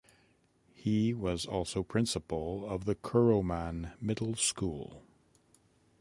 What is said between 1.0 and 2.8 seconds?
was also principal